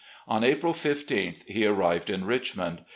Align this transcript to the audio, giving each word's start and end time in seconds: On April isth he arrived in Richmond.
On 0.27 0.43
April 0.43 0.73
isth 0.73 1.47
he 1.47 1.63
arrived 1.67 2.09
in 2.09 2.25
Richmond. 2.25 2.81